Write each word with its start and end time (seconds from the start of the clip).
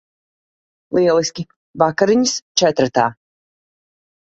Lieliski. 0.99 1.47
Vakariņas 1.85 2.37
četratā. 2.65 3.09